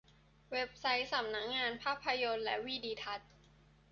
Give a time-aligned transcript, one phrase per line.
[0.53, 3.29] เว็บไซต์สำนักงานภาพยนตร์และวีดิทัศน์